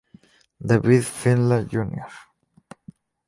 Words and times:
David 0.69 1.03
Finlay 1.05 1.63
Jr. 1.69 2.09